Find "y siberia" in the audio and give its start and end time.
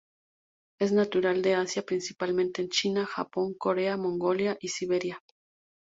4.59-5.21